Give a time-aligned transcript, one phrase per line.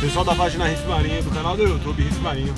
[0.00, 2.54] Pessoal da página Riff Marinho, do canal do YouTube Riff Marinho.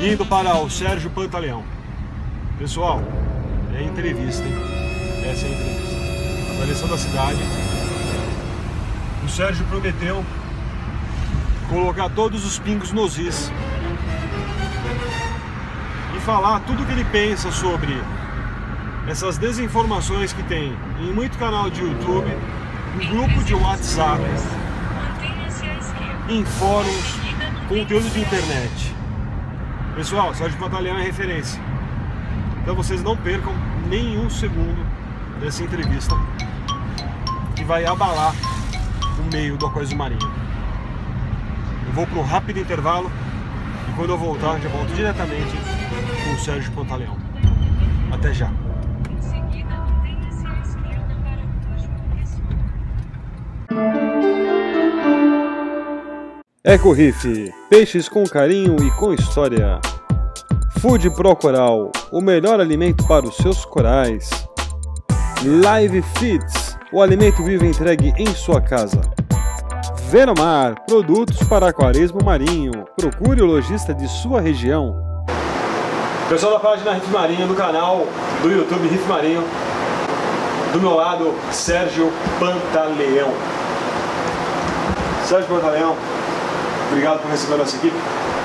[0.00, 1.62] Indo para o Sérgio Pantaleão.
[2.58, 3.00] Pessoal,
[3.72, 4.54] é entrevista, hein?
[5.24, 6.54] Essa é a entrevista.
[6.56, 7.38] Avaliação da cidade.
[9.24, 10.24] O Sérgio prometeu
[11.68, 13.52] colocar todos os pingos nos is
[16.16, 17.96] e falar tudo o que ele pensa sobre
[19.06, 22.28] essas desinformações que tem em muito canal de YouTube,
[23.00, 24.20] em grupo de WhatsApp,
[26.30, 27.18] em fóruns,
[27.68, 28.94] conteúdo de internet.
[29.96, 31.60] Pessoal, Sérgio Pantaleão é referência.
[32.62, 33.52] Então vocês não percam
[33.88, 34.86] nenhum segundo
[35.40, 36.14] dessa entrevista
[37.56, 38.32] que vai abalar
[39.18, 40.30] o meio do Aquário Marinho.
[41.88, 43.10] Eu vou para um rápido intervalo
[43.88, 45.56] e quando eu voltar, já volto diretamente
[46.24, 47.16] com o Sérgio Pantaleão.
[48.12, 48.52] Até já.
[53.70, 54.09] Eco
[56.72, 59.80] Riff, peixes com carinho e com história.
[60.78, 64.30] Food Pro Coral, o melhor alimento para os seus corais.
[65.64, 69.00] Live Fits, o alimento vivo entregue em sua casa.
[70.10, 72.84] Venomar, produtos para aquarismo marinho.
[72.96, 74.94] Procure o lojista de sua região.
[76.28, 78.06] Pessoal da página Riff Marinho, do canal
[78.42, 79.42] do YouTube Riff Marinho.
[80.72, 83.34] Do meu lado, Sérgio Pantaleão.
[85.26, 85.96] Sérgio Pantaleão,
[86.90, 87.96] obrigado por receber nossa equipe.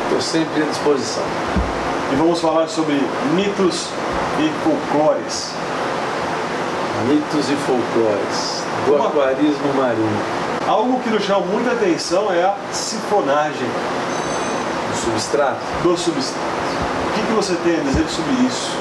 [0.05, 1.23] Estou sempre à disposição.
[2.11, 2.93] E vamos falar sobre
[3.33, 3.87] mitos
[4.39, 5.51] e folclores.
[7.07, 12.55] Mitos e folclores do Uma- aquarismo marinho, Algo que nos chama muita atenção é a
[12.71, 13.67] sifonagem
[14.91, 15.57] do substrato.
[15.83, 16.39] do substrato.
[17.09, 18.71] O que, que você tem a dizer sobre isso?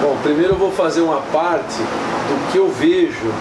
[0.00, 3.32] Bom, primeiro eu vou fazer uma parte do que eu vejo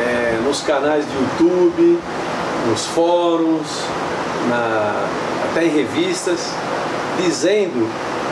[0.00, 1.98] é, nos canais de YouTube,
[2.66, 3.66] nos fóruns,
[4.48, 5.06] na-
[5.50, 6.50] até em revistas,
[7.22, 7.88] dizendo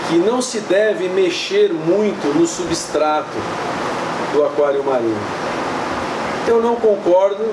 [0.09, 3.37] que não se deve mexer muito no substrato
[4.33, 5.17] do aquário marinho.
[6.47, 7.45] Eu não concordo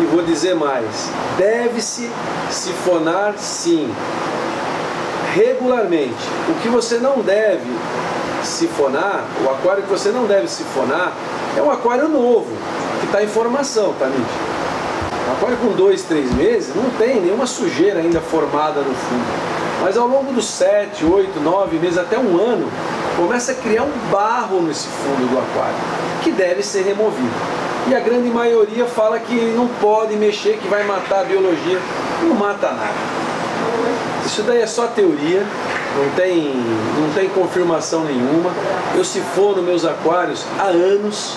[0.00, 1.10] e vou dizer mais.
[1.36, 2.08] Deve-se
[2.50, 3.92] sifonar sim,
[5.34, 6.14] regularmente.
[6.48, 7.68] O que você não deve
[8.44, 11.12] sifonar, o aquário que você não deve sifonar,
[11.56, 12.46] é um aquário novo,
[13.00, 14.47] que está em formação, tá, Nietzsche?
[15.32, 19.58] Aquário com dois, três meses não tem nenhuma sujeira ainda formada no fundo.
[19.82, 22.68] Mas ao longo dos sete, oito, nove meses, até um ano,
[23.16, 25.76] começa a criar um barro nesse fundo do aquário,
[26.22, 27.30] que deve ser removido.
[27.88, 31.78] E a grande maioria fala que não pode mexer, que vai matar a biologia.
[32.22, 33.28] Não mata nada.
[34.26, 35.46] Isso daí é só teoria,
[35.96, 36.54] não tem,
[37.00, 38.50] não tem confirmação nenhuma.
[38.94, 41.36] Eu sifono meus aquários há anos.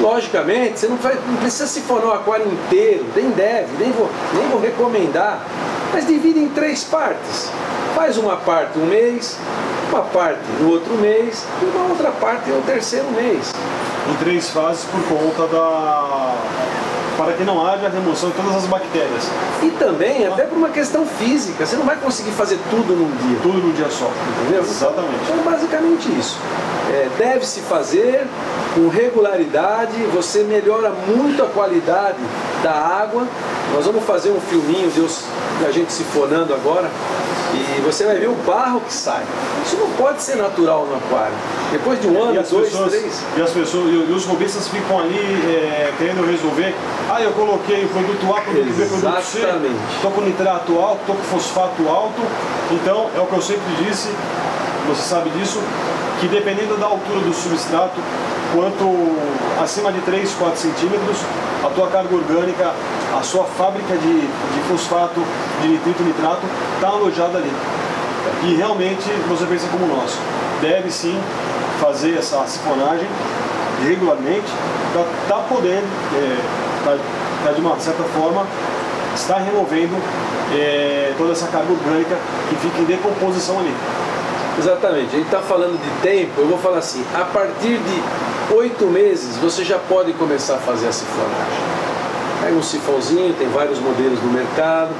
[0.00, 4.48] Logicamente, você não, vai, não precisa sifonar o aquário inteiro, nem deve, nem vou, nem
[4.48, 5.46] vou recomendar.
[5.92, 7.50] Mas divide em três partes.
[7.94, 9.38] Faz uma parte um mês,
[9.90, 13.52] uma parte no outro mês e uma outra parte no terceiro mês.
[14.10, 16.34] Em três fases por conta da.
[17.16, 19.28] Para que não haja remoção de todas as bactérias.
[19.62, 23.38] E também, até por uma questão física, você não vai conseguir fazer tudo num dia.
[23.42, 24.10] Tudo num dia só.
[24.42, 24.62] Entendeu?
[24.62, 25.14] Exatamente.
[25.30, 26.38] Então, basicamente isso.
[26.90, 28.26] É, Deve-se fazer
[28.74, 32.18] com regularidade, você melhora muito a qualidade
[32.62, 33.26] da água.
[33.74, 35.24] Nós vamos fazer um filminho de os-
[35.62, 36.88] da gente sifonando agora
[37.54, 39.24] e você vai ver o barro que sai.
[39.64, 41.34] Isso não pode ser natural no aquário.
[41.70, 43.22] Depois de um ano, dois, pessoas, três.
[43.36, 46.74] e as pessoas, e os robistas ficam ali é, querendo resolver.
[47.10, 49.38] Ah, eu coloquei o produto A, produto B, produto C.
[49.38, 49.94] Exatamente.
[49.94, 52.22] Estou com nitrato alto, estou com fosfato alto.
[52.72, 54.08] Então, é o que eu sempre disse,
[54.88, 55.60] você sabe disso,
[56.20, 58.00] que dependendo da altura do substrato,
[58.52, 59.16] quanto
[59.62, 61.18] acima de 3, 4 centímetros,
[61.64, 62.72] a tua carga orgânica,
[63.18, 65.20] a sua fábrica de, de fosfato,
[65.62, 66.42] de nitrito, nitrato,
[66.74, 67.52] está alojada ali.
[68.44, 70.18] E realmente você pensa como nós.
[70.60, 71.18] Deve sim
[71.80, 73.08] fazer essa sifonagem
[73.84, 74.50] regularmente
[74.92, 78.46] para estar podendo, é, de uma certa forma,
[79.14, 79.94] estar removendo
[80.54, 82.16] é, toda essa carga orgânica
[82.48, 83.74] que fica em decomposição ali.
[84.58, 85.08] Exatamente.
[85.08, 88.02] A gente está falando de tempo, eu vou falar assim, a partir de
[88.54, 91.76] oito meses você já pode começar a fazer a sifonagem.
[92.40, 94.90] Pega um sifãozinho, tem vários modelos no mercado,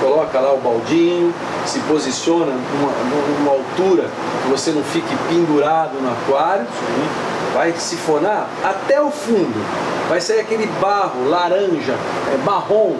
[0.00, 1.34] coloca lá o baldinho,
[1.66, 2.92] se posiciona numa,
[3.38, 4.08] numa altura
[4.42, 6.66] que você não fique pendurado no aquário,
[7.54, 9.64] vai sifonar até o fundo.
[10.08, 11.94] Vai sair aquele barro laranja,
[12.32, 12.96] é, marrom,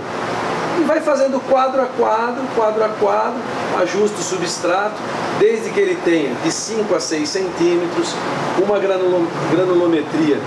[0.80, 3.40] e vai fazendo quadro a quadro, quadro a quadro,
[3.80, 4.94] ajusta o substrato,
[5.38, 8.14] desde que ele tenha de 5 a 6 centímetros,
[8.62, 10.38] uma granulo- granulometria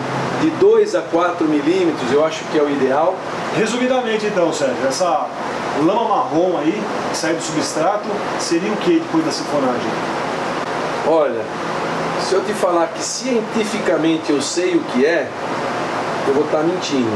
[0.42, 3.16] de 2 a 4 milímetros, eu acho que é o ideal.
[3.58, 5.28] Resumidamente então, Sérgio, essa
[5.84, 6.82] lama marrom aí,
[7.12, 8.08] que sai do substrato,
[8.40, 9.90] seria o que depois da sifonagem?
[11.08, 11.42] Olha,
[12.22, 15.28] se eu te falar que cientificamente eu sei o que é,
[16.28, 17.10] eu vou estar mentindo.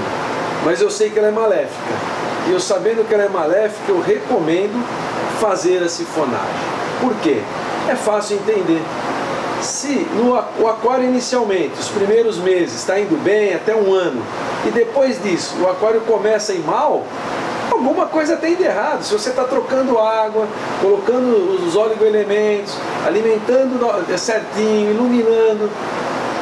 [0.66, 1.94] Mas eu sei que ela é maléfica.
[2.48, 4.84] E eu sabendo que ela é maléfica, eu recomendo
[5.40, 6.40] fazer a sifonagem.
[7.02, 7.42] Por quê?
[7.90, 8.82] É fácil entender.
[9.62, 14.22] Se no o aquário inicialmente, os primeiros meses, está indo bem, até um ano,
[14.66, 17.04] e depois disso o aquário começa a ir mal,
[17.72, 19.04] alguma coisa tem de errado.
[19.04, 20.48] Se você está trocando água,
[20.82, 22.76] colocando os oligoelementos,
[23.06, 23.80] alimentando
[24.18, 25.70] certinho, iluminando,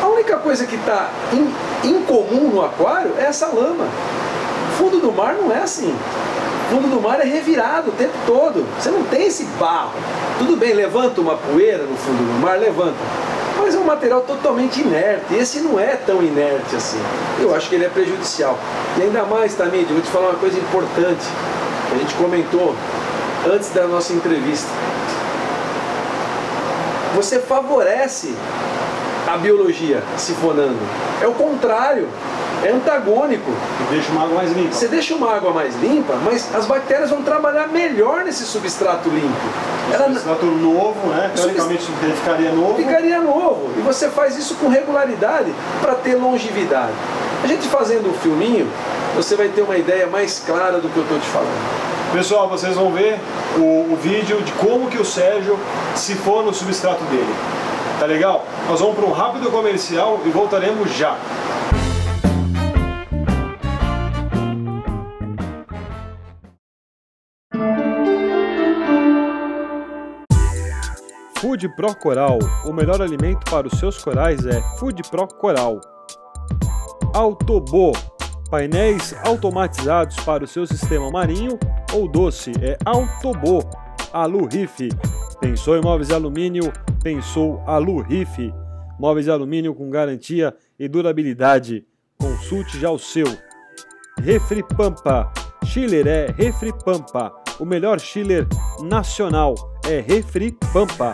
[0.02, 1.10] a única coisa que está
[1.84, 3.86] incomum no aquário é essa lama.
[3.86, 5.96] O fundo do mar não é assim.
[6.70, 8.66] Fundo do mar é revirado o tempo todo.
[8.78, 9.94] Você não tem esse barro.
[10.38, 12.98] Tudo bem, levanta uma poeira no fundo do mar, levanta.
[13.58, 15.34] Mas é um material totalmente inerte.
[15.34, 17.02] Esse não é tão inerte assim.
[17.40, 18.58] Eu acho que ele é prejudicial.
[18.98, 21.26] E ainda mais, Tamid, vou te falar uma coisa importante.
[21.90, 22.76] Que a gente comentou
[23.50, 24.68] antes da nossa entrevista.
[27.16, 28.36] Você favorece
[29.28, 30.80] a biologia sifonando.
[31.22, 32.08] É o contrário
[32.64, 33.52] é antagônico.
[33.82, 34.74] E deixa uma água mais limpa.
[34.74, 39.48] Você deixa uma água mais limpa, mas as bactérias vão trabalhar melhor nesse substrato limpo.
[39.92, 40.06] Ela...
[40.06, 41.32] Substrato novo, né?
[41.36, 42.16] Teoricamente substrato...
[42.16, 42.76] ficaria novo.
[42.76, 43.72] Ficaria novo.
[43.78, 46.94] E você faz isso com regularidade para ter longevidade.
[47.44, 48.68] A gente fazendo o filminho,
[49.16, 51.88] você vai ter uma ideia mais clara do que eu estou te falando.
[52.14, 53.20] Pessoal, vocês vão ver
[53.58, 55.60] o, o vídeo de como que o Sérgio
[55.94, 57.36] se for no substrato dele.
[58.00, 58.46] Tá legal?
[58.68, 61.16] Nós vamos para um rápido comercial e voltaremos já.
[71.40, 75.80] Food Pro Coral, o melhor alimento para os seus corais é Food Pro Coral.
[77.14, 77.94] Autobo,
[78.50, 81.58] painéis automatizados para o seu sistema marinho
[81.94, 83.60] ou doce é Autobo.
[84.12, 84.90] Alurife,
[85.40, 86.72] pensou em móveis de alumínio,
[87.04, 88.54] pensou Alurife.
[89.00, 91.86] Móveis de alumínio com garantia e durabilidade.
[92.18, 93.28] Consulte já o seu.
[94.20, 95.32] Refri Pampa,
[95.64, 98.48] chiller é Refri Pampa, o melhor chiller
[98.82, 99.54] nacional
[99.88, 101.14] é Refri Pampa.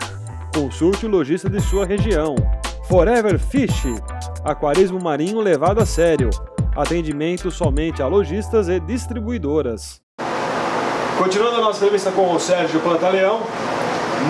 [0.55, 2.35] Consulte o lojista de sua região.
[2.87, 3.85] Forever Fish,
[4.43, 6.29] aquarismo marinho levado a sério.
[6.75, 10.01] Atendimento somente a lojistas e distribuidoras.
[11.17, 13.41] Continuando a nossa entrevista com o Sérgio Pantaleão,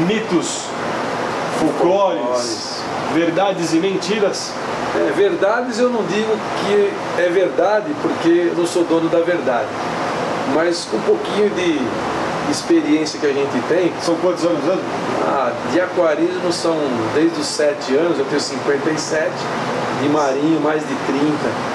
[0.08, 0.66] mitos,
[1.60, 2.82] folclores,
[3.14, 4.52] verdades e mentiras.
[4.96, 6.32] É, verdades eu não digo
[6.62, 9.68] que é verdade porque eu não sou dono da verdade,
[10.54, 11.80] mas um pouquinho de
[12.52, 13.92] experiência que a gente tem.
[14.02, 14.62] São quantos anos?
[15.26, 16.78] Ah, de aquarismo são
[17.14, 19.32] desde os 7 anos, eu tenho 57,
[20.02, 21.74] de marinho mais de 30.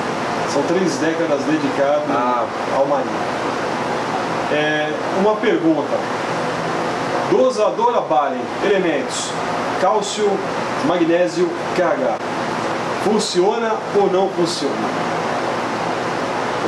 [0.53, 2.47] São três décadas dedicadas ah.
[2.77, 3.11] ao marinho.
[4.53, 4.91] É,
[5.21, 5.97] uma pergunta.
[7.31, 9.31] Dosadora Baren, elementos,
[9.83, 10.31] cálcio,
[10.87, 11.47] magnésio,
[11.77, 12.19] KH.
[13.05, 14.75] Funciona ou não funciona?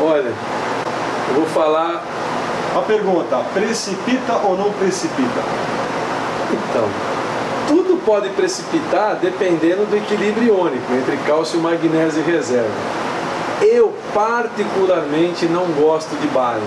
[0.02, 0.32] Olha,
[1.28, 2.04] eu vou falar
[2.76, 5.40] a pergunta, precipita ou não precipita?
[6.52, 6.88] Então,
[7.66, 12.70] tudo pode precipitar dependendo do equilíbrio iônico entre cálcio, magnésio e reserva.
[13.62, 16.62] Eu particularmente não gosto de bário,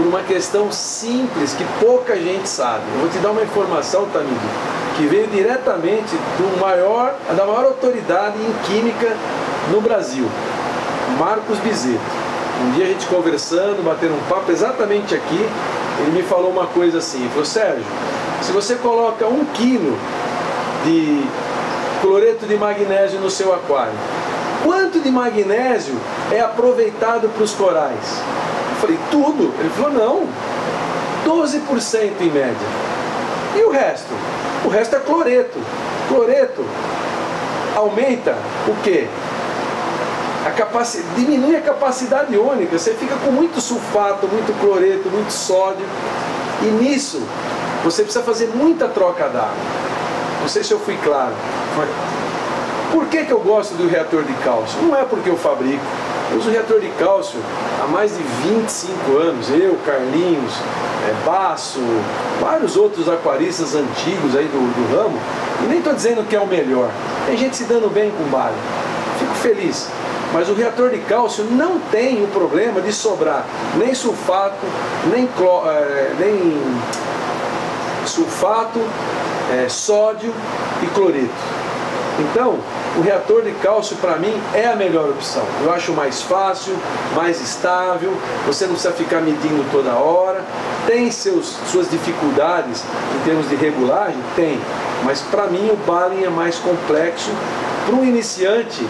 [0.00, 2.84] por uma questão simples que pouca gente sabe.
[2.94, 4.40] Eu vou te dar uma informação, Tamid,
[4.96, 9.14] que veio diretamente do maior, da maior autoridade em química
[9.70, 10.26] no Brasil,
[11.18, 12.00] Marcos Bizet.
[12.64, 15.48] Um dia a gente conversando, batendo um papo exatamente aqui,
[16.00, 17.84] ele me falou uma coisa assim, ele falou, Sérgio,
[18.40, 19.98] se você coloca um quilo
[20.82, 21.22] de
[22.00, 23.92] cloreto de magnésio no seu aquário,
[24.64, 25.94] quanto de magnésio
[26.32, 28.22] é aproveitado para os corais?
[28.80, 29.54] Falei, tudo.
[29.58, 30.28] Ele falou, não,
[31.26, 32.56] 12% em média.
[33.56, 34.12] E o resto?
[34.64, 35.58] O resto é cloreto.
[36.08, 36.64] Cloreto
[37.76, 39.06] aumenta o quê?
[40.46, 45.84] a capacidade, diminui a capacidade iônica, você fica com muito sulfato, muito cloreto, muito sódio.
[46.62, 47.22] E nisso
[47.84, 49.54] você precisa fazer muita troca d'água.
[50.40, 51.34] Não sei se eu fui claro.
[52.90, 54.80] Por que, que eu gosto do reator de cálcio?
[54.82, 55.84] Não é porque eu fabrico.
[56.36, 57.40] Uso reator de cálcio
[57.82, 59.50] há mais de 25 anos.
[59.50, 60.54] Eu, Carlinhos,
[61.08, 61.80] é, Baço,
[62.40, 65.18] vários outros aquaristas antigos aí do, do ramo.
[65.62, 66.88] E nem estou dizendo que é o melhor.
[67.26, 68.54] Tem gente se dando bem com balho.
[69.18, 69.88] Fico feliz.
[70.32, 73.44] Mas o reator de cálcio não tem o problema de sobrar
[73.76, 74.64] nem sulfato,
[75.12, 76.62] nem, cló, é, nem
[78.06, 78.78] sulfato,
[79.52, 80.32] é, sódio
[80.82, 81.28] e cloreto.
[82.20, 82.58] Então,
[82.96, 85.44] o reator de cálcio para mim é a melhor opção.
[85.62, 86.76] Eu acho mais fácil,
[87.14, 88.12] mais estável,
[88.46, 90.44] você não precisa ficar medindo toda hora.
[90.86, 92.82] Tem seus, suas dificuldades
[93.16, 94.20] em termos de regulagem?
[94.34, 94.60] Tem.
[95.04, 97.30] Mas para mim o Balin é mais complexo.
[97.86, 98.86] Para um iniciante,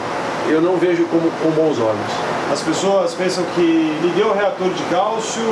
[0.48, 2.30] eu não vejo como, com bons olhos.
[2.52, 5.42] As pessoas pensam que liguei o reator de cálcio,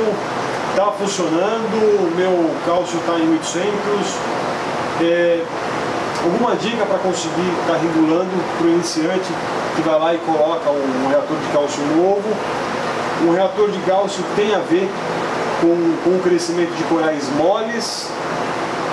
[0.71, 3.69] está funcionando, o meu cálcio está em 800.
[5.01, 5.43] É,
[6.23, 9.29] alguma dica para conseguir estar tá regulando para o iniciante
[9.75, 12.29] que vai lá e coloca um, um, reator de cálcio novo?
[13.25, 14.89] Um reator de cálcio tem a ver
[15.61, 18.09] com, com o crescimento de corais moles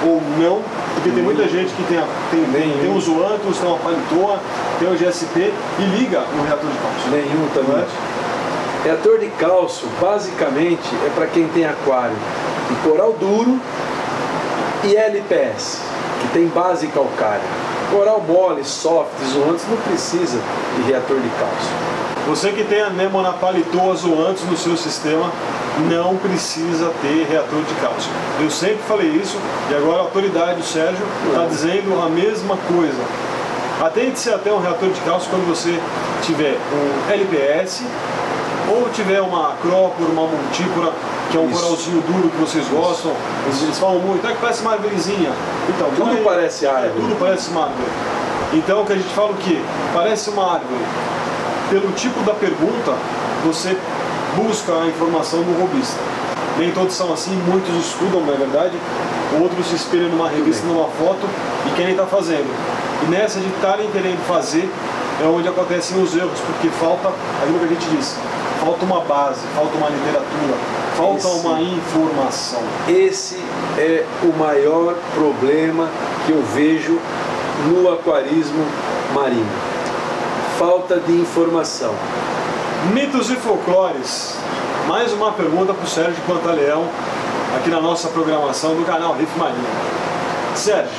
[0.04, 0.62] ou não?
[0.94, 4.40] Porque tem muita gente que tem, a, tem, tem, tem os Oantos, tem uma Palitoa,
[4.78, 7.10] tem o GSP e liga no reator de cálcio.
[7.10, 7.82] Nenhum também.
[7.82, 8.86] É?
[8.88, 12.16] Reator de cálcio, basicamente, é para quem tem aquário
[12.68, 13.60] de coral duro
[14.84, 15.80] e LPS,
[16.20, 17.42] que tem base calcária.
[17.90, 20.38] Coral mole, soft, zoantes, não precisa
[20.76, 21.96] de reator de cálcio.
[22.28, 25.30] Você que tem a Nemonapalitoa zoantes no seu sistema,
[25.88, 28.10] não precisa ter reator de cálcio.
[28.40, 29.38] Eu sempre falei isso
[29.70, 33.00] e agora a autoridade, o Sérgio, está dizendo a mesma coisa.
[33.80, 35.78] Atente-se até um reator de cálcio quando você
[36.22, 37.84] tiver um LPS
[38.68, 40.92] ou tiver uma acrópora, uma montípora,
[41.30, 41.60] que é um Isso.
[41.60, 43.12] coralzinho duro que vocês gostam,
[43.46, 45.32] eles, eles falam muito, é que parece uma árvorezinha.
[45.68, 46.88] Então, tudo é, parece árvore.
[46.88, 47.90] É, tudo parece uma árvore.
[48.52, 49.60] Então, o que a gente fala o quê?
[49.92, 50.80] Parece uma árvore.
[51.70, 52.94] Pelo tipo da pergunta,
[53.44, 53.76] você
[54.36, 55.98] busca a informação do robista.
[56.58, 58.76] Nem todos são assim, muitos estudam, não é verdade?
[59.40, 61.28] Outros se espelham numa revista, numa foto
[61.66, 62.48] e querem estar tá fazendo.
[63.02, 64.70] E nessa de estarem querendo fazer
[65.22, 67.08] é onde acontecem os erros, porque falta
[67.42, 68.16] aquilo que a gente disse,
[68.66, 70.58] falta uma base, falta uma literatura,
[70.96, 72.62] falta esse, uma informação.
[72.88, 73.40] Esse
[73.78, 75.88] é o maior problema
[76.26, 76.98] que eu vejo
[77.68, 78.66] no aquarismo
[79.14, 79.46] marinho.
[80.58, 81.94] Falta de informação.
[82.92, 84.36] Mitos e folclores.
[84.88, 86.88] Mais uma pergunta para o Sérgio Pantaleão,
[87.56, 89.64] aqui na nossa programação do canal Riff Marinho.
[90.56, 90.90] Sérgio,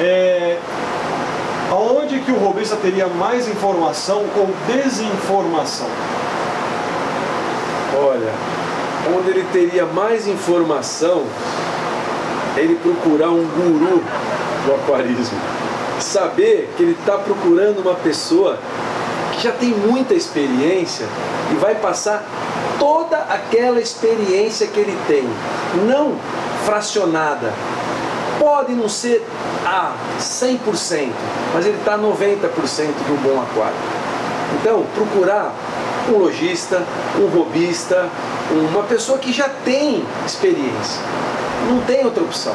[0.00, 0.58] é,
[1.70, 5.88] aonde que o robista teria mais informação ou desinformação?
[7.96, 8.32] Olha,
[9.16, 11.24] onde ele teria mais informação
[12.56, 14.02] ele procurar um guru
[14.66, 15.38] do aquarismo.
[16.00, 18.58] Saber que ele está procurando uma pessoa
[19.32, 21.06] que já tem muita experiência
[21.52, 22.24] e vai passar
[22.78, 25.28] toda aquela experiência que ele tem,
[25.86, 26.16] não
[26.64, 27.52] fracionada.
[28.38, 29.24] Pode não ser
[29.68, 31.10] a 100%,
[31.52, 33.76] mas ele está 90% do bom aquário.
[34.58, 35.52] Então, procurar
[36.08, 36.82] um lojista,
[37.18, 38.08] um robista,
[38.50, 41.02] uma pessoa que já tem experiência.
[41.68, 42.54] Não tem outra opção.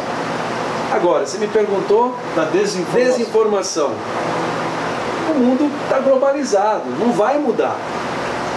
[0.91, 3.17] Agora, você me perguntou da desinformação.
[3.17, 3.91] desinformação.
[5.29, 7.75] O mundo está globalizado, não vai mudar.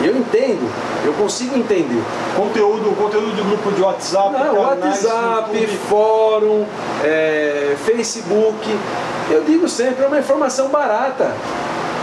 [0.02, 0.70] Eu entendo,
[1.04, 2.02] eu consigo entender.
[2.36, 6.66] Conteúdo, conteúdo de grupo de WhatsApp, Não, WhatsApp, fórum,
[7.02, 8.78] é, Facebook.
[9.30, 11.32] Eu digo sempre, é uma informação barata.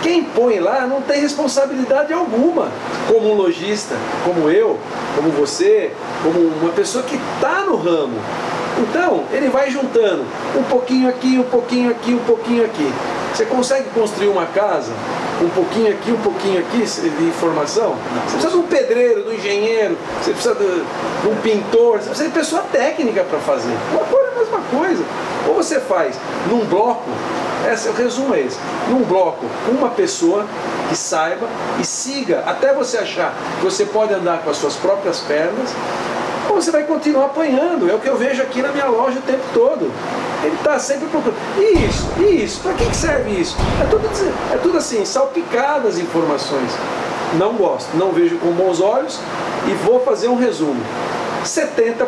[0.02, 2.68] Quem põe lá não tem responsabilidade alguma,
[3.08, 3.96] como um lojista,
[4.26, 4.78] como eu,
[5.16, 8.18] como você, como uma pessoa que está no ramo.
[8.80, 10.26] Então, ele vai juntando
[10.58, 12.92] um pouquinho aqui, um pouquinho aqui, um pouquinho aqui.
[13.34, 14.92] Você consegue construir uma casa
[15.44, 17.96] um pouquinho aqui, um pouquinho aqui de informação?
[18.26, 20.84] Você precisa de um pedreiro, de um engenheiro, você precisa de,
[21.22, 23.76] de um pintor, você precisa de pessoa técnica para fazer.
[23.92, 25.04] Uma coisa é a mesma coisa.
[25.48, 26.16] Ou você faz
[26.50, 27.10] num bloco,
[27.72, 28.58] esse, o resumo é esse,
[28.90, 30.46] num bloco uma pessoa
[30.90, 31.48] que saiba
[31.80, 35.74] e siga até você achar que você pode andar com as suas próprias pernas,
[36.50, 37.90] ou você vai continuar apanhando.
[37.90, 39.92] É o que eu vejo aqui na minha loja o tempo todo.
[40.44, 41.38] Ele está sempre procurando.
[41.58, 42.22] Isso?
[42.22, 42.60] Isso?
[42.62, 43.56] Para que serve isso?
[43.82, 44.10] É tudo,
[44.54, 46.72] é tudo assim, salpicadas informações.
[47.38, 49.20] Não gosto, não vejo com bons olhos
[49.68, 50.82] e vou fazer um resumo.
[51.44, 52.06] 70%,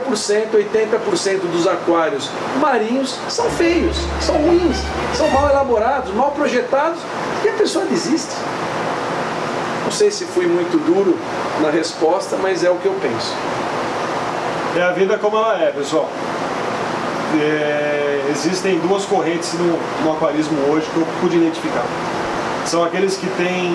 [0.54, 4.78] 80% dos aquários marinhos são feios, são ruins,
[5.14, 7.00] são mal elaborados, mal projetados
[7.44, 8.34] e a pessoa desiste.
[9.84, 11.18] Não sei se fui muito duro
[11.62, 13.34] na resposta, mas é o que eu penso.
[14.76, 16.10] É a vida como ela é, pessoal.
[17.40, 21.86] É, existem duas correntes no, no aquarismo hoje que eu pude identificar.
[22.66, 23.72] São aqueles que têm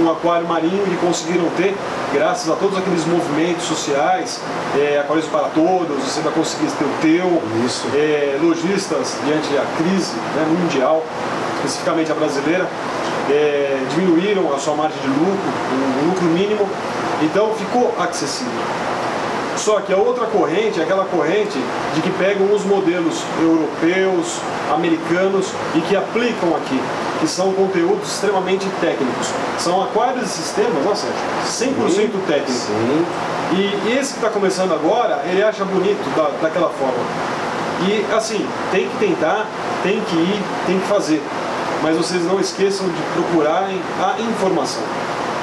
[0.00, 1.76] um aquário marinho e conseguiram ter,
[2.12, 4.40] graças a todos aqueles movimentos sociais,
[4.76, 7.86] é, aquários para todos, você vai conseguir ter o teu, Isso.
[7.94, 11.04] É, lojistas diante da crise né, mundial,
[11.56, 12.66] especificamente a brasileira,
[13.30, 15.50] é, diminuíram a sua margem de lucro,
[16.02, 16.68] o lucro mínimo,
[17.22, 18.50] então ficou acessível.
[19.64, 21.56] Só que a outra corrente é aquela corrente
[21.94, 24.40] de que pegam os modelos europeus,
[24.74, 26.80] americanos e que aplicam aqui.
[27.20, 29.28] que são conteúdos extremamente técnicos.
[29.56, 31.06] São aquários e sistemas, nossa,
[31.46, 32.50] 100% técnico.
[32.50, 33.06] Sim.
[33.52, 36.98] E, e esse que está começando agora, ele acha bonito da, daquela forma.
[37.86, 39.46] E assim, tem que tentar,
[39.84, 41.22] tem que ir, tem que fazer.
[41.80, 44.82] Mas vocês não esqueçam de procurarem a informação.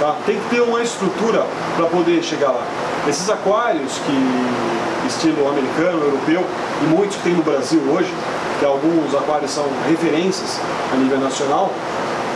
[0.02, 0.18] Tá?
[0.26, 1.46] Tem que ter uma estrutura
[1.78, 2.66] para poder chegar lá.
[3.08, 6.46] Esses aquários que estilo americano, europeu
[6.84, 8.14] e muitos que tem no Brasil hoje,
[8.60, 10.60] que alguns aquários são referências
[10.94, 11.72] a nível nacional,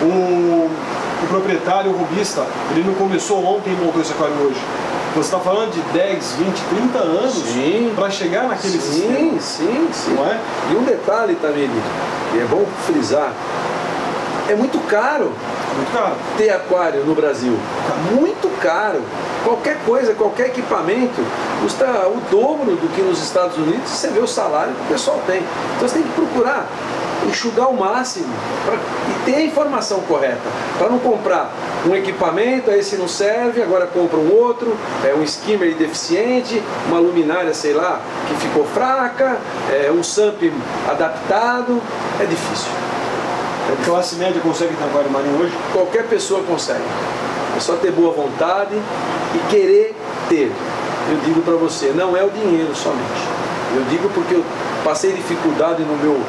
[0.02, 4.60] o, o proprietário, o rubista, ele não começou ontem e montou esse aquário hoje.
[5.16, 7.44] Você está falando de 10, 20, 30 anos
[7.96, 9.40] para chegar naquele sim, sistema.
[9.40, 10.40] Sim, sim, Não é?
[10.72, 11.70] E um detalhe também,
[12.34, 13.32] e é bom frisar,
[14.50, 15.32] é muito caro
[15.76, 16.16] Muito caro.
[16.36, 17.56] ter aquário no Brasil.
[18.12, 19.02] Muito caro.
[19.44, 21.22] Qualquer coisa, qualquer equipamento
[21.62, 23.90] custa o dobro do que nos Estados Unidos.
[23.90, 25.42] Você vê o salário que o pessoal tem.
[25.76, 26.68] Então você tem que procurar
[27.28, 28.28] enxugar o máximo
[28.66, 30.42] pra, e ter a informação correta.
[30.78, 31.52] Para não comprar
[31.86, 37.00] um equipamento, aí esse não serve, agora compra um outro, é um skimmer deficiente, uma
[37.00, 39.38] luminária, sei lá, que ficou fraca,
[39.72, 40.52] é, um SAMP
[40.90, 41.82] adaptado.
[42.20, 42.72] É difícil.
[43.72, 45.54] A classe média consegue ter aquário marinho hoje?
[45.72, 46.84] Qualquer pessoa consegue.
[47.56, 49.96] É só ter boa vontade e querer
[50.30, 50.52] ter.
[51.10, 53.28] Eu digo para você, não é o dinheiro somente.
[53.76, 54.44] Eu digo porque eu
[54.84, 56.20] passei dificuldade no meu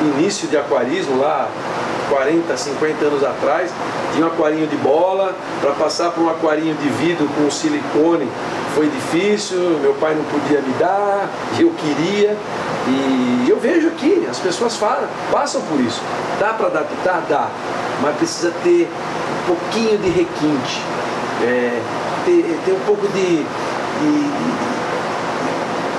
[0.00, 1.48] início de aquarismo lá
[2.08, 3.70] 40, 50 anos atrás,
[4.14, 8.28] tinha um aquarinho de bola, para passar para um aquarinho de vidro com silicone
[8.78, 12.36] foi difícil, meu pai não podia me dar, eu queria,
[12.86, 16.00] e eu vejo aqui, as pessoas falam, passam por isso.
[16.38, 17.24] Dá para adaptar?
[17.28, 17.48] Dá,
[18.00, 18.88] mas precisa ter
[19.48, 20.82] pouquinho de requinte,
[21.42, 21.80] é,
[22.24, 24.68] ter, ter um pouco de, de, de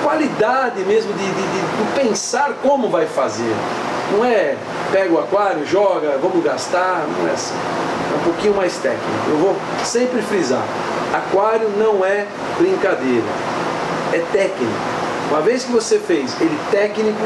[0.02, 3.54] qualidade mesmo, de, de, de pensar como vai fazer.
[4.12, 4.56] Não é
[4.92, 7.54] pega o aquário, joga, vamos gastar, não é assim.
[7.54, 9.04] É um pouquinho mais técnico.
[9.28, 10.64] Eu vou sempre frisar:
[11.12, 12.26] aquário não é
[12.58, 13.26] brincadeira,
[14.12, 14.72] é técnico.
[15.30, 17.18] Uma vez que você fez ele técnico,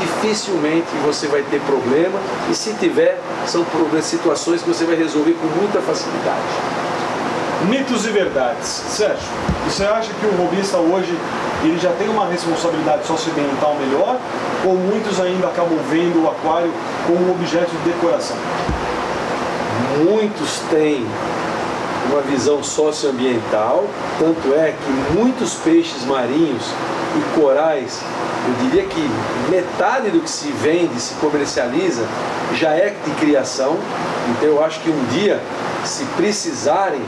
[0.00, 2.18] dificilmente você vai ter problema
[2.50, 3.64] e se tiver, são
[4.02, 6.42] situações que você vai resolver com muita facilidade.
[7.68, 8.66] Mitos e verdades.
[8.66, 9.28] Sérgio,
[9.64, 11.16] você acha que o robista hoje
[11.62, 14.18] ele já tem uma responsabilidade socioambiental melhor
[14.64, 16.72] ou muitos ainda acabam vendo o aquário
[17.06, 18.36] como um objeto de decoração?
[20.04, 21.06] Muitos têm
[22.10, 23.84] uma visão socioambiental,
[24.18, 26.64] tanto é que muitos peixes marinhos
[27.16, 28.02] e corais,
[28.46, 29.10] eu diria que
[29.50, 32.04] metade do que se vende, se comercializa,
[32.54, 33.76] já é de criação.
[34.30, 35.40] Então eu acho que um dia,
[35.84, 37.00] se precisarem,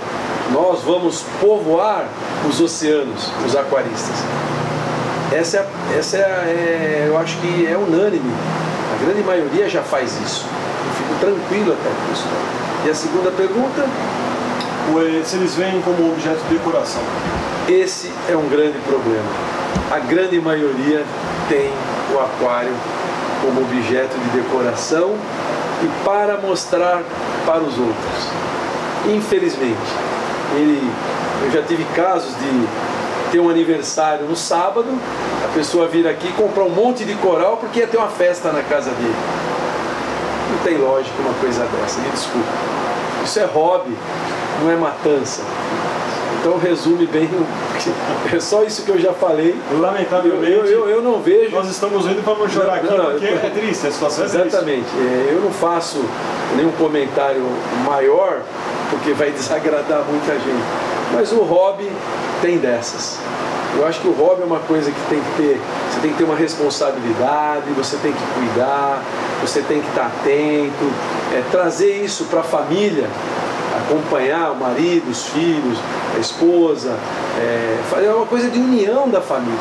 [0.52, 2.06] nós vamos povoar
[2.48, 4.16] os oceanos, os aquaristas.
[5.32, 8.32] Essa, é, essa é, eu acho que é unânime.
[8.94, 10.46] A grande maioria já faz isso.
[10.86, 12.28] Eu fico tranquilo até com isso.
[12.86, 13.84] E a segunda pergunta?
[15.24, 17.02] Se eles veem como objeto de decoração.
[17.68, 19.53] Esse é um grande problema.
[19.90, 21.04] A grande maioria
[21.48, 21.70] tem
[22.12, 22.74] o aquário
[23.40, 25.14] como objeto de decoração
[25.82, 27.02] e para mostrar
[27.44, 28.28] para os outros.
[29.06, 29.76] Infelizmente,
[30.54, 30.90] ele,
[31.44, 32.66] eu já tive casos de
[33.30, 34.86] ter um aniversário no sábado,
[35.44, 38.62] a pessoa vir aqui comprar um monte de coral porque ia ter uma festa na
[38.62, 39.16] casa dele.
[40.50, 42.48] Não tem lógica uma coisa dessa, me desculpe.
[43.24, 43.96] Isso é hobby,
[44.62, 45.42] não é matança.
[46.44, 47.26] Então resume bem,
[48.30, 49.56] é só isso que eu já falei.
[49.80, 51.56] Lamentavelmente, eu, eu, eu não vejo.
[51.56, 54.26] Nós estamos indo para não chorar aqui, não, porque é triste, a situação é.
[54.26, 54.86] Exatamente.
[54.94, 56.04] É, eu não faço
[56.54, 57.42] nenhum comentário
[57.86, 58.42] maior,
[58.90, 60.64] porque vai desagradar muita gente.
[61.14, 61.90] Mas o hobby
[62.42, 63.18] tem dessas.
[63.78, 66.18] Eu acho que o hobby é uma coisa que tem que ter, você tem que
[66.18, 69.02] ter uma responsabilidade, você tem que cuidar,
[69.40, 70.92] você tem que estar atento,
[71.32, 73.08] é, trazer isso para a família,
[73.84, 75.78] acompanhar o marido, os filhos,
[76.16, 76.96] a esposa,
[77.38, 79.58] é, fazer uma coisa de união da família.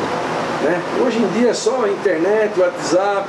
[0.64, 0.82] Né?
[1.06, 3.28] Hoje em dia é só a internet, WhatsApp,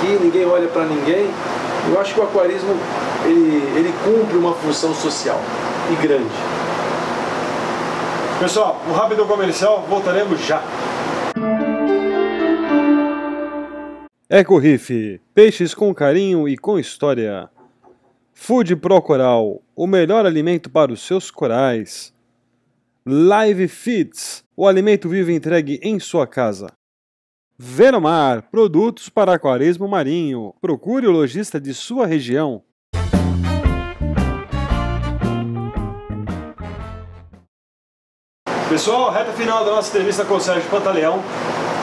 [0.00, 1.30] que ninguém olha para ninguém.
[1.88, 2.76] Eu acho que o aquarismo
[3.24, 5.40] ele, ele cumpre uma função social
[5.92, 6.30] e grande.
[8.40, 10.62] Pessoal, um rápido comercial, voltaremos já.
[14.60, 17.48] Riff, peixes com carinho e com história.
[18.38, 22.12] Food Pro Coral, o melhor alimento para os seus corais.
[23.04, 26.68] Live Feeds, o alimento vivo entregue em sua casa.
[27.58, 30.54] Venomar, produtos para aquarismo marinho.
[30.60, 32.62] Procure o lojista de sua região.
[38.68, 41.20] Pessoal, reta final da nossa entrevista com o Sérgio Pantaleão.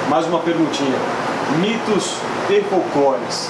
[0.08, 1.00] Mais uma perguntinha.
[1.60, 3.50] Mitos e folclores.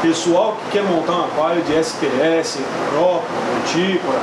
[0.00, 2.58] Pessoal que quer montar um aquário de SPS,
[2.90, 3.22] Pro,
[3.58, 4.20] Antípora.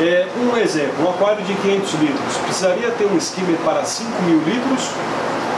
[0.00, 4.38] É, um exemplo, um aquário de 500 litros, precisaria ter um skimmer para 5 mil
[4.38, 4.90] litros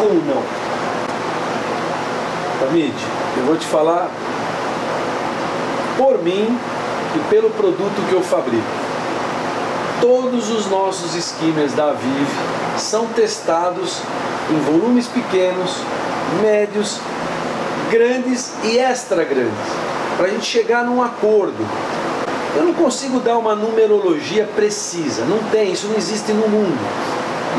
[0.00, 0.42] ou não?
[2.60, 2.94] Tamid,
[3.36, 4.08] eu vou te falar
[5.98, 6.58] por mim
[7.14, 8.62] e pelo produto que eu fabrico.
[10.00, 12.32] Todos os nossos skimmers da Vive
[12.78, 14.00] são testados
[14.50, 15.76] em volumes pequenos,
[16.40, 16.98] médios,
[17.90, 19.58] grandes e extra grandes,
[20.16, 21.66] para a gente chegar num acordo.
[22.56, 26.78] Eu não consigo dar uma numerologia precisa, não tem, isso não existe no mundo.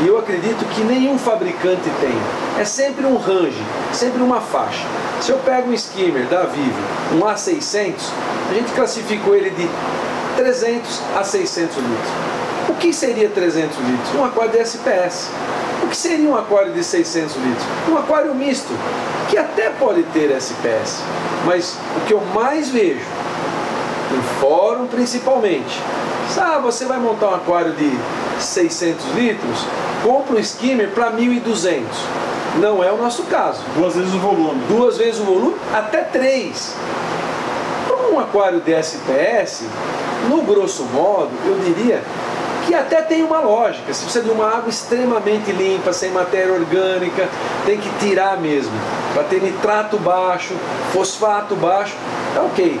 [0.02, 2.14] E eu acredito que nenhum fabricante tem.
[2.58, 4.86] É sempre um range, sempre uma faixa.
[5.20, 6.82] Se eu pego um skimmer da Vive,
[7.14, 7.94] um A600,
[8.50, 9.68] a gente classificou ele de
[10.36, 12.12] 300 a 600 litros.
[12.68, 14.14] O que seria 300 litros?
[14.14, 15.30] Um aquário de SPS.
[15.82, 17.66] O que seria um aquário de 600 litros?
[17.88, 18.72] Um aquário misto,
[19.28, 21.02] que até pode ter SPS.
[21.44, 23.04] Mas o que eu mais vejo,
[24.12, 25.80] em fórum principalmente,
[26.38, 27.90] ah, você vai montar um aquário de
[28.38, 29.66] 600 litros,
[30.02, 31.82] compra um skimmer para 1.200.
[32.58, 33.62] Não é o nosso caso.
[33.76, 34.62] Duas vezes o volume.
[34.68, 36.74] Duas vezes o volume, até três.
[37.86, 39.64] Para um aquário de SPS,
[40.28, 42.02] no grosso modo, eu diria
[42.66, 43.92] que até tem uma lógica.
[43.92, 47.28] Se precisa de uma água extremamente limpa, sem matéria orgânica,
[47.66, 48.72] tem que tirar mesmo.
[49.14, 50.54] Para ter nitrato baixo,
[50.92, 51.94] fosfato baixo,
[52.34, 52.80] tá ok.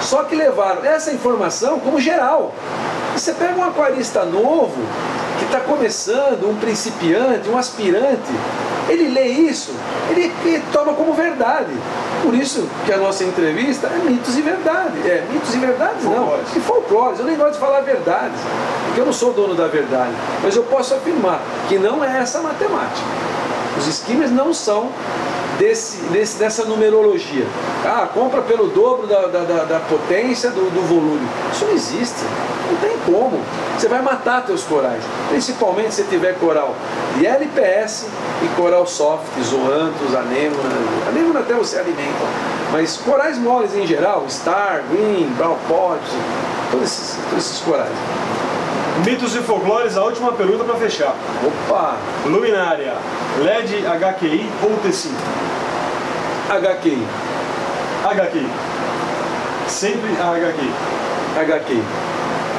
[0.00, 2.52] Só que levaram essa informação como geral.
[3.14, 4.82] E você pega um aquarista novo,
[5.38, 8.32] que está começando, um principiante, um aspirante,
[8.88, 9.72] ele lê isso,
[10.10, 11.72] ele, ele, toma como verdade.
[12.22, 15.06] Por isso que a nossa entrevista é mitos e verdades.
[15.06, 17.18] É, mitos e verdades não, e folclores.
[17.18, 18.40] Eu nem gosto de falar verdades,
[18.92, 20.12] porque eu não sou dono da verdade.
[20.42, 23.06] Mas eu posso afirmar que não é essa matemática.
[23.78, 24.90] Os esquemas não são
[25.58, 27.46] desse, desse, dessa numerologia.
[27.86, 31.26] Ah, compra pelo dobro da, da, da, potência do, do, volume.
[31.50, 32.22] Isso não existe.
[32.70, 33.40] Não tem como.
[33.78, 35.02] Você vai matar teus corais.
[35.30, 36.74] Principalmente se tiver coral
[37.16, 38.08] de LPS
[38.42, 40.68] e coral soft, zoanthus, anêmona.
[41.08, 42.26] Anêmona até você alimenta.
[42.70, 46.00] Mas corais moles em geral, Star, Green, Brown Pot,
[46.70, 47.88] todos esses, todos esses corais.
[49.04, 51.16] Mitos e folclores, a última pergunta para fechar.
[51.44, 51.96] Opa!
[52.24, 52.94] Luminária,
[53.42, 55.10] LED HQI ou T5?
[56.48, 57.06] HQI.
[58.04, 58.48] HQI.
[59.66, 60.72] Sempre a HQI.
[61.36, 61.82] HQI.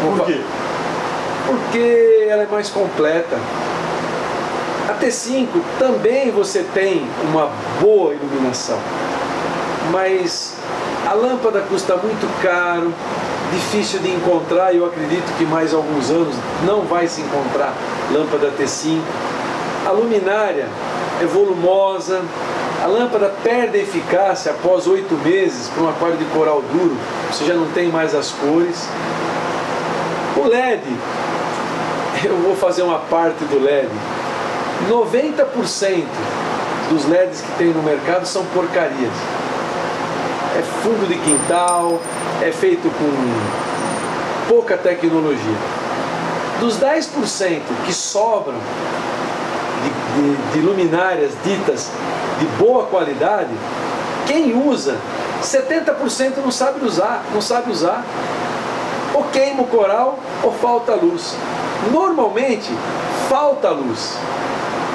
[0.01, 0.41] Por quê?
[1.47, 3.37] Porque ela é mais completa.
[4.89, 5.47] A T5
[5.79, 8.79] também você tem uma boa iluminação,
[9.91, 10.55] mas
[11.07, 12.93] a lâmpada custa muito caro,
[13.53, 16.35] difícil de encontrar e eu acredito que mais alguns anos
[16.65, 17.73] não vai se encontrar
[18.11, 18.99] lâmpada T5.
[19.85, 20.67] A luminária
[21.21, 22.21] é volumosa,
[22.83, 26.97] a lâmpada perde eficácia após oito meses para um aquário de coral duro,
[27.31, 28.87] você já não tem mais as cores.
[30.35, 30.81] O LED,
[32.25, 33.89] eu vou fazer uma parte do LED.
[34.89, 36.03] 90%
[36.89, 39.13] dos LEDs que tem no mercado são porcarias.
[40.57, 41.99] É fundo de quintal,
[42.41, 45.57] é feito com pouca tecnologia.
[46.59, 48.57] Dos 10% que sobram
[49.83, 51.89] de, de, de luminárias ditas
[52.39, 53.49] de boa qualidade,
[54.25, 54.97] quem usa,
[55.41, 58.03] 70% não sabe usar, não sabe usar.
[59.13, 61.35] Ou queima o coral ou falta luz.
[61.91, 62.71] Normalmente
[63.29, 64.17] falta luz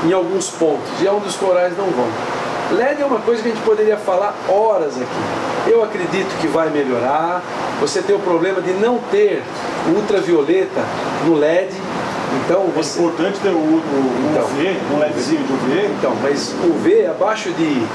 [0.05, 2.38] em alguns pontos e onde os corais não vão.
[2.71, 5.71] LED é uma coisa que a gente poderia falar horas aqui.
[5.71, 7.43] Eu acredito que vai melhorar.
[7.81, 9.43] Você tem o problema de não ter
[9.95, 10.85] ultravioleta
[11.25, 11.75] no LED.
[12.45, 12.99] Então é você...
[12.99, 15.87] É importante ter o, o, o então, UV, um LEDzinho de UV.
[15.99, 17.87] Então, mas UV abaixo de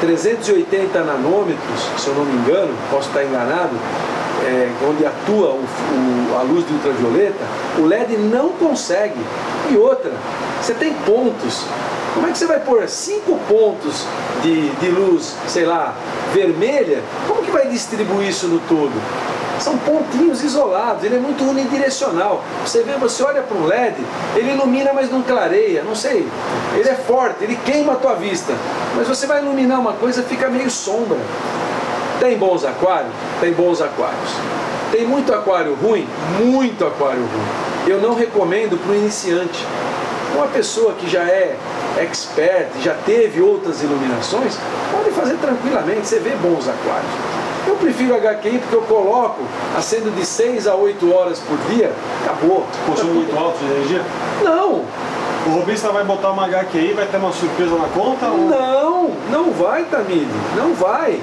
[0.00, 3.76] 380 nanômetros, se eu não me engano, posso estar enganado,
[4.44, 7.44] é, onde atua o, o, a luz de ultravioleta,
[7.78, 9.20] o LED não consegue.
[9.70, 10.12] E outra,
[10.60, 11.64] você tem pontos
[12.14, 14.06] como é que você vai pôr cinco pontos
[14.40, 15.94] de, de luz, sei lá,
[16.32, 17.02] vermelha?
[17.26, 18.92] Como que vai distribuir isso no todo?
[19.58, 22.44] São pontinhos isolados, ele é muito unidirecional.
[22.64, 23.96] Você vê, você olha para um LED,
[24.36, 26.28] ele ilumina, mas não clareia, não sei.
[26.76, 28.52] Ele é forte, ele queima a tua vista.
[28.96, 31.18] Mas você vai iluminar uma coisa, fica meio sombra.
[32.20, 33.12] Tem bons aquários?
[33.40, 34.30] Tem bons aquários.
[34.92, 36.06] Tem muito aquário ruim?
[36.40, 37.90] Muito aquário ruim.
[37.92, 39.66] Eu não recomendo para o iniciante.
[40.34, 41.56] Uma pessoa que já é
[41.98, 44.58] expert, já teve outras iluminações,
[44.92, 47.10] pode fazer tranquilamente, você vê bons aquários.
[47.66, 49.40] Eu prefiro HQI porque eu coloco
[49.76, 51.92] acendo de 6 a 8 horas por dia,
[52.24, 52.66] acabou.
[52.86, 54.02] Consumo muito alto de energia?
[54.42, 54.84] Não,
[55.46, 58.26] O robista vai botar uma HQI, vai ter uma surpresa na conta?
[58.26, 61.20] ou- Não, não vai, Tamide, não vai.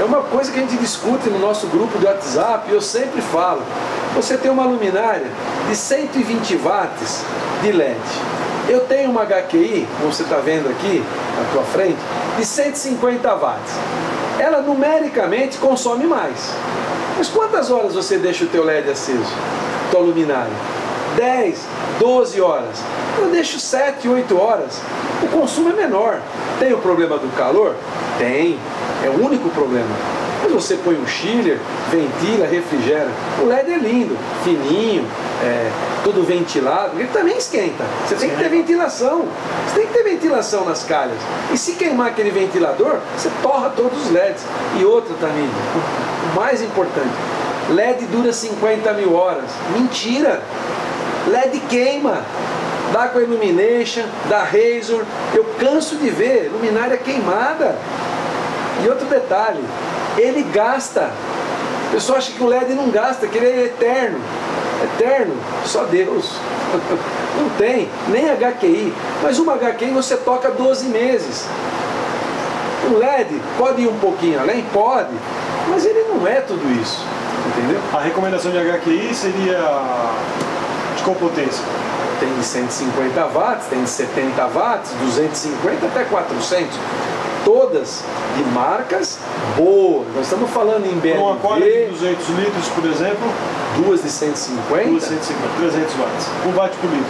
[0.00, 3.62] É uma coisa que a gente discute no nosso grupo de WhatsApp, eu sempre falo.
[4.14, 5.26] Você tem uma luminária
[5.68, 7.24] de 120 watts
[7.62, 7.96] de LED.
[8.68, 11.02] Eu tenho uma HQI, como você está vendo aqui
[11.38, 11.98] na tua frente,
[12.36, 13.74] de 150 watts.
[14.40, 16.52] Ela numericamente consome mais.
[17.16, 19.32] Mas quantas horas você deixa o teu LED aceso?
[19.90, 20.52] Tua luminária?
[21.16, 21.58] 10,
[22.00, 22.82] 12 horas.
[23.18, 24.80] Eu deixo 7, 8 horas.
[25.22, 26.20] O consumo é menor.
[26.58, 27.74] Tem o problema do calor?
[28.18, 28.58] Tem.
[29.04, 29.88] É o único problema.
[30.42, 31.58] Mas você põe um chiller,
[31.90, 33.08] ventila, refrigera.
[33.42, 35.06] O LED é lindo, fininho,
[35.42, 35.70] é,
[36.02, 36.98] tudo ventilado.
[36.98, 37.84] Ele também esquenta.
[38.06, 39.24] Você tem que ter ventilação.
[39.66, 41.18] Você tem que ter ventilação nas calhas.
[41.52, 44.42] E se queimar aquele ventilador, você torra todos os LEDs.
[44.78, 45.48] E outra também,
[46.32, 47.14] o mais importante,
[47.70, 49.50] LED dura 50 mil horas.
[49.76, 50.42] Mentira!
[51.26, 52.22] LED queima.
[52.92, 55.04] Dá com a Illumination, da Razor.
[55.34, 57.76] Eu canso de ver luminária queimada.
[58.84, 59.62] E outro detalhe,
[60.16, 61.10] ele gasta.
[61.88, 64.20] O pessoal acha que o LED não gasta, que ele é eterno.
[64.94, 66.32] Eterno, só Deus.
[67.38, 68.94] Não tem, nem HQI.
[69.22, 71.46] Mas uma HQI você toca 12 meses.
[72.88, 74.62] O LED pode ir um pouquinho além?
[74.72, 75.10] Pode.
[75.68, 77.04] Mas ele não é tudo isso.
[77.46, 77.80] Entendeu?
[77.92, 79.58] A recomendação de HQI seria
[80.96, 81.64] de qual potência?
[82.20, 86.78] Tem de 150 watts, tem de 70 watts, 250 até 400.
[87.46, 88.02] Todas
[88.36, 89.20] de marcas
[89.56, 90.04] boas.
[90.16, 93.28] Nós estamos falando em Para um aquário de BLV, 200 litros, por exemplo,
[93.76, 94.90] duas de 150.
[94.90, 96.26] 250, 300 watts.
[96.44, 97.06] 1 watt por litro.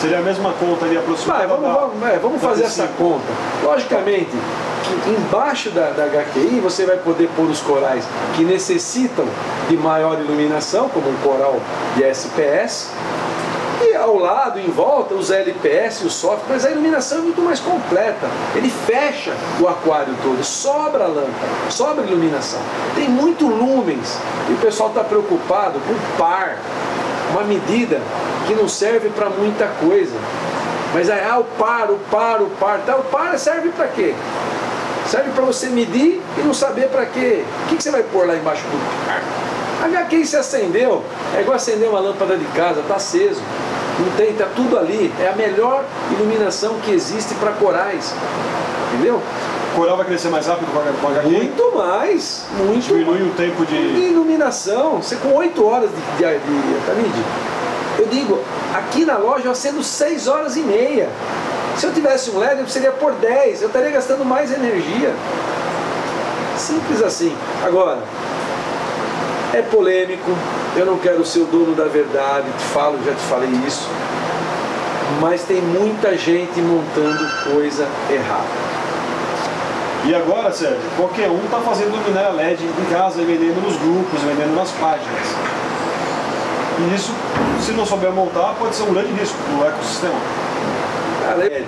[0.00, 2.66] Seria a mesma conta ali aproximada Vai, vamos, vamos, é, vamos fazer T5.
[2.66, 3.26] essa conta.
[3.64, 8.04] Logicamente, que embaixo da, da HQI você vai poder pôr os corais
[8.36, 9.26] que necessitam
[9.68, 11.56] de maior iluminação, como um coral
[11.96, 12.90] de SPS.
[14.10, 17.60] E ao lado, em volta, os LPS, o soft, mas a iluminação é muito mais
[17.60, 18.26] completa.
[18.56, 22.58] Ele fecha o aquário todo, sobra lâmpada, sobra iluminação.
[22.96, 24.18] Tem muito lumens
[24.48, 26.58] e o pessoal está preocupado com par,
[27.30, 28.00] uma medida
[28.48, 30.16] que não serve para muita coisa.
[30.92, 34.12] Mas aí, ah, o par, o par, o par, tá, o par serve para quê?
[35.06, 37.44] Serve para você medir e não saber para quê.
[37.64, 39.22] O que, que você vai pôr lá embaixo do par?
[39.84, 41.02] HQ se acendeu,
[41.36, 43.40] é igual acender uma lâmpada de casa, tá aceso.
[44.00, 45.12] Não tem, tá tudo ali.
[45.20, 48.14] É a melhor iluminação que existe para corais.
[48.92, 49.20] Entendeu?
[49.72, 51.30] O coral vai crescer mais rápido com a- HQI?
[51.30, 54.00] Muito mais, muito Diminui o tempo de de...
[54.10, 54.96] iluminação.
[55.02, 57.24] Você com 8 horas de, de, de Tamide,
[57.98, 58.40] eu digo,
[58.74, 61.08] aqui na loja eu acendo 6 horas e meia.
[61.76, 65.14] Se eu tivesse um LED, eu precisaria por 10, eu estaria gastando mais energia.
[66.56, 67.34] Simples assim.
[67.64, 67.98] Agora,
[69.54, 70.30] é polêmico,
[70.76, 73.88] eu não quero ser o dono da verdade, te falo, já te falei isso.
[75.20, 78.70] Mas tem muita gente montando coisa errada.
[80.04, 84.20] E agora, Sérgio, qualquer um está fazendo luminária LED em casa e vendendo nos grupos,
[84.22, 85.26] vendendo nas páginas.
[86.78, 87.12] E isso,
[87.60, 90.14] se não souber montar, pode ser um grande risco para o ecossistema.
[91.22, 91.66] Cara, LED,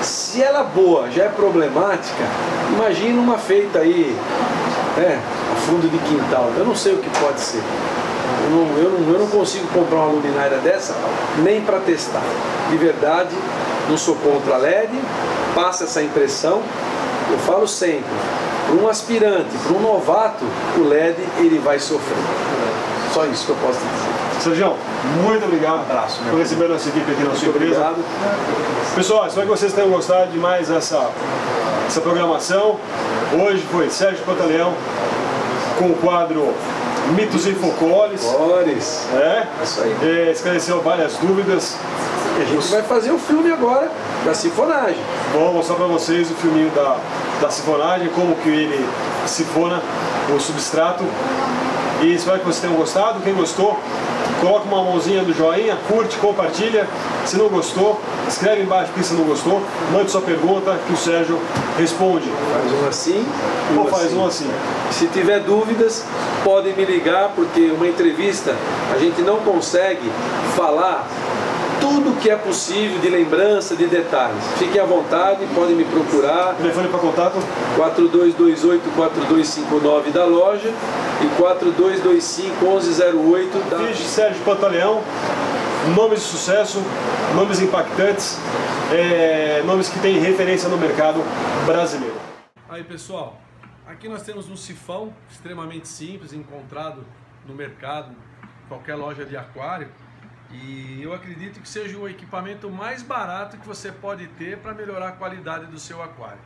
[0.00, 2.24] se ela boa já é problemática,
[2.72, 4.16] imagina uma feita aí,
[4.96, 5.20] né,
[5.52, 6.50] a fundo de quintal.
[6.56, 7.62] Eu não sei o que pode ser.
[8.44, 10.94] Eu não, eu não, eu não consigo comprar uma luminária dessa
[11.42, 12.22] nem para testar.
[12.70, 13.34] De verdade,
[13.88, 14.92] não sou contra a LED,
[15.54, 16.62] passa essa impressão.
[17.30, 18.04] Eu falo sempre,
[18.66, 20.44] para um aspirante, para um novato,
[20.76, 22.18] o LED ele vai sofrer.
[23.12, 24.24] Só isso que eu posso te dizer.
[24.42, 24.74] Sérgio,
[25.22, 27.80] muito obrigado abraço, meu por receber nossa equipe aqui na Muito sua empresa.
[27.80, 28.04] obrigado.
[28.94, 31.10] Pessoal, espero que vocês tenham gostado de mais essa,
[31.86, 32.78] essa programação.
[33.32, 34.74] Hoje foi Sérgio Pantaleão
[35.78, 36.52] com o quadro
[37.12, 38.22] Mitos e Folclores.
[38.22, 39.06] Flores.
[39.12, 39.96] É, Isso aí.
[40.02, 41.76] É, esclareceu várias dúvidas.
[42.38, 43.90] E a gente vai fazer o filme agora
[44.24, 44.98] da sifonagem.
[45.32, 46.96] Vou mostrar para vocês o filminho da,
[47.40, 48.88] da sifonagem, como que ele
[49.26, 49.80] sifona
[50.34, 51.04] o substrato.
[52.02, 53.20] E espero que vocês tenham gostado.
[53.20, 53.78] Quem gostou,
[54.40, 56.86] coloca uma mãozinha do joinha, curte, compartilha.
[57.24, 61.40] Se não gostou, escreve embaixo que se não gostou, mande sua pergunta que o Sérgio
[61.78, 62.30] responde.
[62.52, 63.26] Faz um assim
[63.72, 64.50] e Ou faz um assim.
[64.90, 66.04] Se tiver dúvidas,
[66.44, 68.54] podem me ligar, porque uma entrevista
[68.94, 70.10] a gente não consegue
[70.56, 71.08] falar
[71.84, 74.42] tudo que é possível de lembrança, de detalhes.
[74.58, 76.54] Fiquem à vontade, podem me procurar.
[76.54, 77.36] Telefone para contato,
[77.76, 80.72] 4228-4259 da loja
[81.20, 83.80] e 4225-1108 da...
[83.80, 85.02] Fiz Sérgio Pantaleão,
[85.94, 86.82] nomes de sucesso,
[87.34, 88.38] nomes impactantes,
[88.90, 91.22] é, nomes que têm referência no mercado
[91.66, 92.16] brasileiro.
[92.66, 93.38] Aí pessoal,
[93.86, 97.04] aqui nós temos um sifão extremamente simples, encontrado
[97.46, 98.16] no mercado,
[98.70, 99.90] qualquer loja de aquário.
[100.62, 105.08] E eu acredito que seja o equipamento mais barato que você pode ter para melhorar
[105.08, 106.38] a qualidade do seu aquário.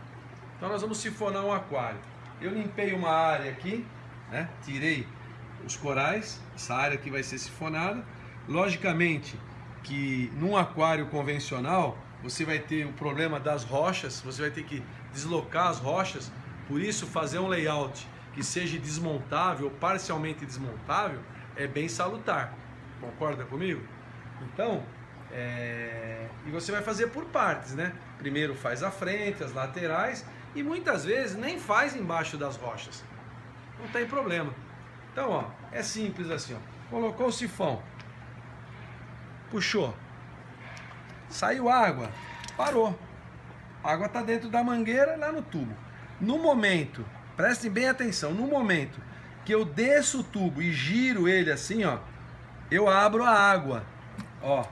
[0.56, 2.00] Então nós vamos sifonar um aquário.
[2.40, 3.84] Eu limpei uma área aqui,
[4.30, 4.48] né?
[4.64, 5.06] tirei
[5.64, 8.02] os corais, essa área aqui vai ser sifonada.
[8.48, 9.38] Logicamente
[9.82, 14.82] que num aquário convencional você vai ter o problema das rochas, você vai ter que
[15.12, 16.32] deslocar as rochas,
[16.66, 21.20] por isso fazer um layout que seja desmontável, parcialmente desmontável,
[21.56, 22.54] é bem salutar.
[23.00, 23.82] Concorda comigo?
[24.42, 24.82] Então,
[25.30, 26.26] é...
[26.46, 27.92] e você vai fazer por partes, né?
[28.18, 30.24] Primeiro faz a frente, as laterais
[30.54, 33.04] e muitas vezes nem faz embaixo das rochas.
[33.78, 34.52] Não tem problema.
[35.12, 36.90] Então, ó, é simples assim, ó.
[36.90, 37.82] Colocou o sifão,
[39.50, 39.94] puxou,
[41.28, 42.10] saiu água,
[42.56, 42.98] parou.
[43.84, 45.74] A água está dentro da mangueira lá no tubo.
[46.20, 47.04] No momento,
[47.36, 49.00] prestem bem atenção, no momento
[49.44, 51.98] que eu desço o tubo e giro ele assim, ó,
[52.70, 53.82] eu abro a água,
[54.42, 54.64] ó,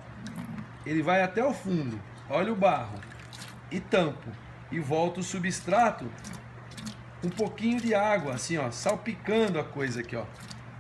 [0.85, 2.99] ele vai até o fundo, olha o barro,
[3.71, 4.31] e tampo,
[4.71, 6.11] e volto o substrato,
[7.25, 10.25] um pouquinho de água, assim, ó, salpicando a coisa aqui, ó.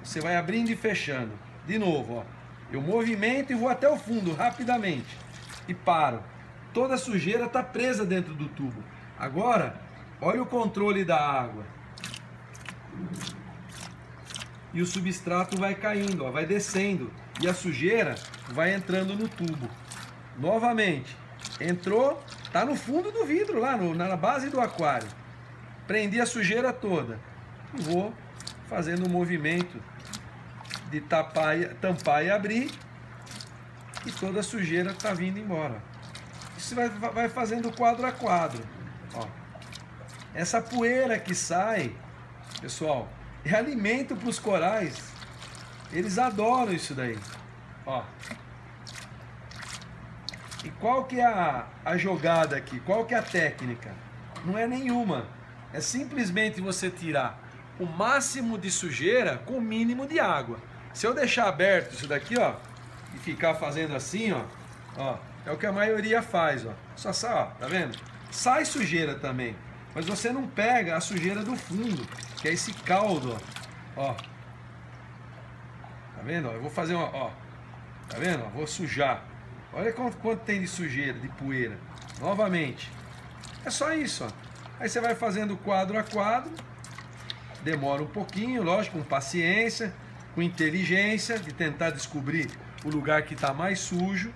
[0.03, 1.33] Você vai abrindo e fechando.
[1.66, 2.25] De novo, ó.
[2.70, 5.18] Eu movimento e vou até o fundo rapidamente
[5.66, 6.22] e paro.
[6.72, 8.83] Toda a sujeira está presa dentro do tubo.
[9.18, 9.81] Agora,
[10.20, 11.64] olha o controle da água.
[14.72, 17.11] E o substrato vai caindo, ó, vai descendo.
[17.40, 18.14] E a sujeira
[18.49, 19.68] vai entrando no tubo.
[20.38, 21.16] Novamente,
[21.61, 22.22] entrou,
[22.53, 25.09] tá no fundo do vidro, lá no, na base do aquário.
[25.87, 27.18] Prendi a sujeira toda.
[27.72, 28.12] Vou
[28.68, 29.81] fazendo o um movimento
[30.90, 32.70] de tapar, tampar e abrir
[34.05, 35.83] e toda a sujeira está vindo embora.
[36.57, 38.62] Isso vai, vai fazendo quadro a quadro.
[39.14, 39.27] Ó.
[40.35, 41.94] Essa poeira que sai,
[42.61, 43.09] pessoal,
[43.44, 45.15] é alimento para os corais.
[45.92, 47.18] Eles adoram isso daí.
[47.85, 48.03] Ó.
[50.64, 52.81] E qual que é a, a jogada aqui?
[52.81, 53.94] Qual que é a técnica?
[54.44, 55.27] Não é nenhuma.
[55.72, 57.42] É simplesmente você tirar
[57.79, 60.59] o máximo de sujeira com o mínimo de água.
[60.92, 62.55] Se eu deixar aberto isso daqui, ó,
[63.14, 64.42] e ficar fazendo assim, ó,
[64.96, 66.72] ó, é o que a maioria faz, ó.
[66.96, 67.96] Só sai, ó, tá vendo?
[68.31, 69.55] Sai sujeira também,
[69.94, 72.07] mas você não pega a sujeira do fundo,
[72.40, 73.38] que é esse caldo,
[73.96, 74.11] ó.
[74.11, 74.16] ó.
[76.26, 76.48] Vendo?
[76.48, 77.30] Ó, eu vou fazer uma, ó.
[78.08, 78.42] Tá vendo?
[78.44, 79.22] Ó, vou sujar.
[79.72, 81.78] Olha quanto, quanto tem de sujeira, de poeira.
[82.20, 82.90] Novamente.
[83.64, 84.30] É só isso, ó.
[84.80, 86.50] Aí você vai fazendo quadro a quadro.
[87.62, 89.94] Demora um pouquinho, lógico, com paciência,
[90.34, 92.50] com inteligência, de tentar descobrir
[92.84, 94.34] o lugar que está mais sujo.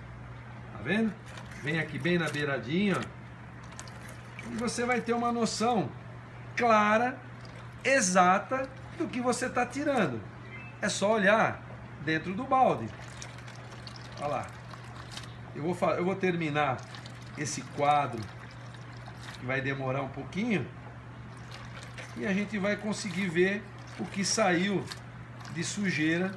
[0.73, 1.13] Tá vendo?
[1.61, 2.95] Vem aqui bem na beiradinha.
[4.49, 5.89] E você vai ter uma noção
[6.55, 7.17] clara,
[7.83, 10.21] exata do que você está tirando.
[10.81, 11.70] É só olhar
[12.01, 12.87] dentro do balde.
[14.19, 14.47] Olha lá.
[15.55, 16.77] Eu vou, eu vou terminar
[17.37, 18.21] esse quadro
[19.39, 20.65] que vai demorar um pouquinho
[22.17, 23.63] e a gente vai conseguir ver
[23.99, 24.83] o que saiu
[25.53, 26.31] de sujeira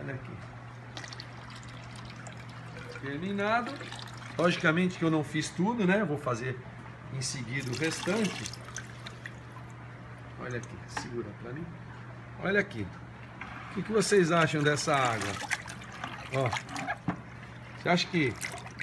[0.00, 0.32] Olha aqui.
[3.00, 3.72] Terminado.
[4.38, 6.04] Logicamente que eu não fiz tudo, né?
[6.04, 6.58] Vou fazer
[7.12, 8.44] em seguida o restante.
[10.40, 11.64] Olha aqui, segura para mim.
[12.42, 12.86] Olha aqui.
[13.70, 15.28] O que, que vocês acham dessa água?
[16.34, 16.48] Ó,
[17.76, 18.32] você acha que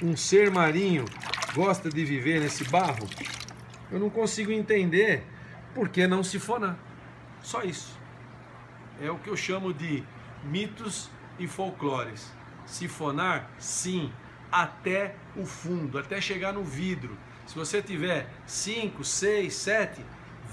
[0.00, 1.04] um ser marinho
[1.54, 3.08] gosta de viver nesse barro?
[3.90, 5.26] Eu não consigo entender
[5.74, 6.78] por que não sifonar.
[7.42, 7.98] Só isso.
[9.00, 10.04] É o que eu chamo de
[10.44, 12.32] mitos e folclores.
[12.64, 14.12] Sifonar, sim,
[14.52, 17.18] até o fundo, até chegar no vidro.
[17.44, 20.04] Se você tiver 5, 6, 7,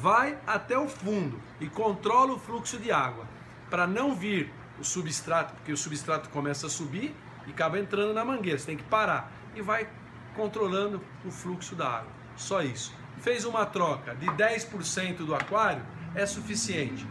[0.05, 3.25] vai até o fundo e controla o fluxo de água
[3.71, 7.15] para não vir o substrato, porque o substrato começa a subir
[7.47, 8.59] e acaba entrando na mangueira.
[8.59, 9.89] Você tem que parar e vai
[10.35, 12.11] controlando o fluxo da água.
[12.35, 12.93] Só isso.
[13.17, 15.81] Fez uma troca de 10% do aquário,
[16.13, 17.03] é suficiente.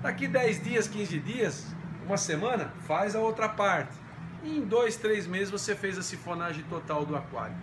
[0.00, 1.66] Daqui 10 dias, 15 dias,
[2.06, 3.94] uma semana, faz a outra parte.
[4.42, 7.56] E em dois, três meses você fez a sifonagem total do aquário.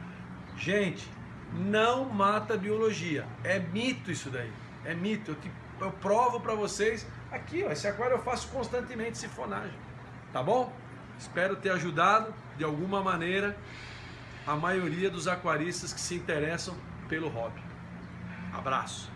[0.56, 1.10] Gente,
[1.56, 3.26] não mata biologia.
[3.44, 4.52] É mito isso daí.
[4.86, 5.32] É mito.
[5.32, 7.06] Eu, te, eu provo para vocês.
[7.32, 9.78] Aqui, ó, esse aquário eu faço constantemente sifonagem.
[10.32, 10.72] Tá bom?
[11.18, 13.58] Espero ter ajudado de alguma maneira
[14.46, 16.76] a maioria dos aquaristas que se interessam
[17.08, 17.62] pelo hobby.
[18.54, 19.12] Abraço.